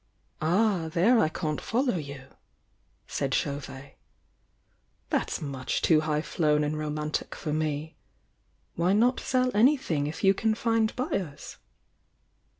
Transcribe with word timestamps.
"Ah, 0.41 0.89
there 0.91 1.19
I 1.19 1.29
can't 1.29 1.61
follow 1.61 1.95
you," 1.97 2.29
said 3.05 3.35
Chauvet. 3.35 3.99
"That's 5.11 5.43
much 5.43 5.79
too 5.83 6.01
high 6.01 6.23
flown 6.23 6.63
and 6.63 6.75
romantic 6.75 7.35
for 7.35 7.53
me. 7.53 7.97
Why 8.75 8.93
not 8.93 9.19
sell 9.19 9.51
anything 9.55 10.07
if 10.07 10.23
you 10.23 10.33
can 10.33 10.55
find 10.55 10.95
buyers?" 10.95 11.57